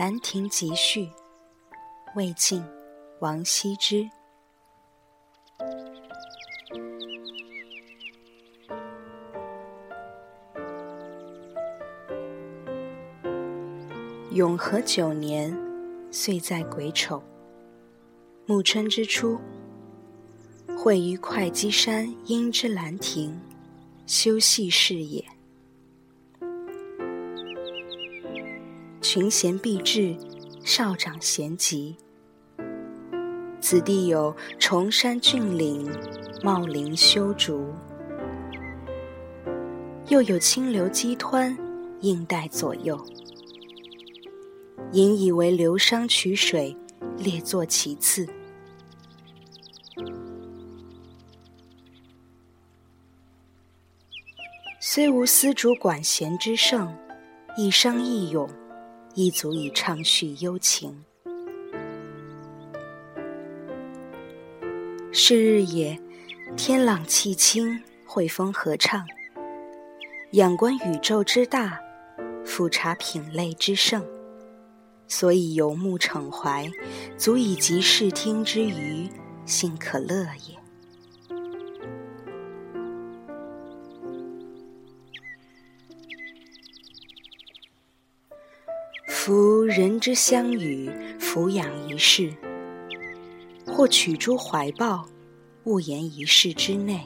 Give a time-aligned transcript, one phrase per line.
[0.00, 1.04] 兰亭集序》，
[2.16, 2.64] 魏晋，
[3.18, 4.08] 王羲之。
[14.30, 15.54] 永和九年，
[16.10, 17.22] 岁在癸丑，
[18.46, 19.38] 暮春之初，
[20.78, 23.38] 会于会稽山阴之兰亭，
[24.06, 25.22] 修禊事也。
[29.00, 30.14] 群贤毕至，
[30.62, 31.96] 少长咸集。
[33.58, 35.90] 此地有崇山峻岭，
[36.42, 37.72] 茂林修竹，
[40.08, 41.56] 又有清流激湍，
[42.00, 43.02] 映带左右。
[44.92, 46.76] 引以为流觞曲水，
[47.16, 48.28] 列坐其次。
[54.78, 56.92] 虽无丝竹管弦之盛，
[57.56, 58.48] 一觞一咏，
[59.22, 61.04] 亦足以畅叙幽情。
[65.12, 66.00] 是日也，
[66.56, 69.06] 天朗气清，惠风和畅。
[70.30, 71.78] 仰观宇宙之大，
[72.46, 74.02] 俯察品类之盛。
[75.06, 76.70] 所以游目骋怀，
[77.18, 79.06] 足以及视听之娱，
[79.44, 80.56] 幸可乐也。
[89.22, 92.32] 夫人之相与，俯仰一世，
[93.66, 95.06] 或取诸怀抱，
[95.64, 97.00] 悟言一室之内；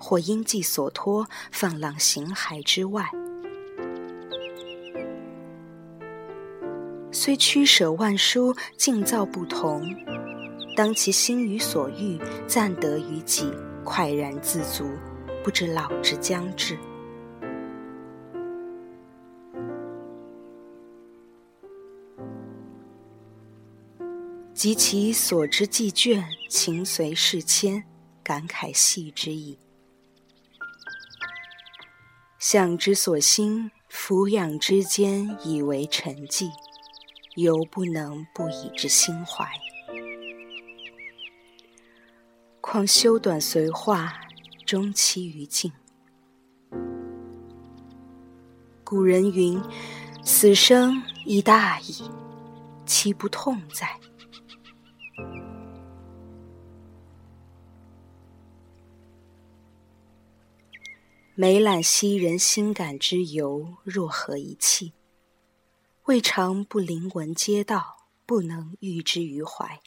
[0.00, 3.08] 或因寄所托，放浪形骸之外。
[7.12, 9.80] 虽驱舍万殊，境造不同，
[10.76, 12.18] 当其心于所欲，
[12.48, 13.48] 暂得于己，
[13.84, 14.90] 快然自足，
[15.44, 16.76] 不知老之将至。
[24.54, 27.84] 及其所之既倦，情随事迁，
[28.22, 29.58] 感慨系之矣。
[32.38, 36.50] 向之所欣，俯仰之间，以为沉寂。
[37.34, 39.48] 犹不能不以之心怀，
[42.60, 44.12] 况修短随化，
[44.66, 45.72] 终期于尽。
[48.84, 49.58] 古人云
[50.22, 52.02] ：“死生亦大矣，
[52.84, 53.98] 其不痛哉？”
[61.34, 64.92] 每览昔人心感之由，若何一气？
[66.04, 69.80] 未尝不临闻皆道，不能喻之于怀。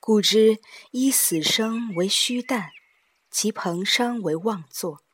[0.00, 0.58] 故知
[0.90, 2.72] 依死生为虚诞，
[3.30, 5.04] 其彭殇为妄作。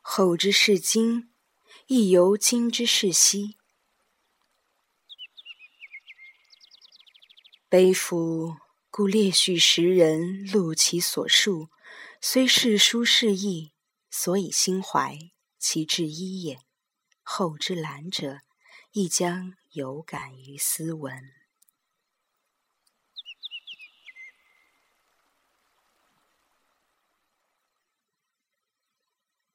[0.00, 1.32] 后之视今，
[1.86, 3.56] 亦犹今之视昔。
[7.68, 8.56] 悲夫！
[8.96, 11.68] 故列叙时人，录其所述，
[12.20, 13.72] 虽是书是义。
[14.08, 15.18] 所以心怀
[15.58, 16.60] 其志一也，
[17.20, 18.38] 后之览者
[18.92, 21.12] 亦将有感于斯文。